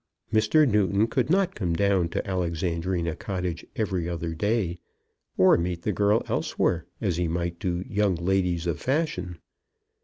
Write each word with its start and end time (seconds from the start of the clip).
Mr. 0.33 0.67
Newton 0.67 1.05
could 1.05 1.29
not 1.29 1.53
come 1.53 1.75
down 1.75 2.09
to 2.09 2.27
Alexandrina 2.27 3.15
Cottage 3.15 3.63
every 3.75 4.09
other 4.09 4.33
day, 4.33 4.79
or 5.37 5.57
meet 5.59 5.83
the 5.83 5.93
girl 5.93 6.23
elsewhere, 6.27 6.87
as 6.99 7.17
he 7.17 7.27
might 7.27 7.59
do 7.59 7.83
young 7.87 8.15
ladies 8.15 8.65
of 8.65 8.79
fashion. 8.81 9.37